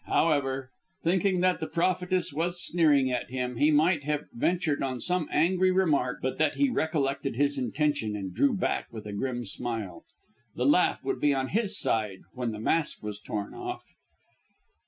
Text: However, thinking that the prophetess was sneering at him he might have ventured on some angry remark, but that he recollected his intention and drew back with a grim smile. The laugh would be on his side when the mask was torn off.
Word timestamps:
However, 0.07 0.71
thinking 1.03 1.41
that 1.41 1.59
the 1.59 1.67
prophetess 1.67 2.33
was 2.33 2.59
sneering 2.59 3.11
at 3.11 3.29
him 3.29 3.57
he 3.57 3.69
might 3.69 4.03
have 4.03 4.25
ventured 4.33 4.81
on 4.81 4.99
some 4.99 5.27
angry 5.31 5.69
remark, 5.69 6.17
but 6.23 6.39
that 6.39 6.55
he 6.55 6.71
recollected 6.71 7.35
his 7.35 7.55
intention 7.59 8.15
and 8.15 8.33
drew 8.33 8.55
back 8.57 8.91
with 8.91 9.05
a 9.05 9.13
grim 9.13 9.45
smile. 9.45 10.03
The 10.55 10.65
laugh 10.65 11.03
would 11.03 11.21
be 11.21 11.35
on 11.35 11.49
his 11.49 11.77
side 11.79 12.21
when 12.33 12.51
the 12.51 12.59
mask 12.59 13.03
was 13.03 13.19
torn 13.19 13.53
off. 13.53 13.83